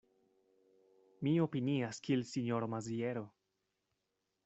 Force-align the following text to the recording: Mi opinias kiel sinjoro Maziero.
Mi 1.27 1.35
opinias 1.45 2.01
kiel 2.07 2.25
sinjoro 2.33 2.73
Maziero. 2.77 3.27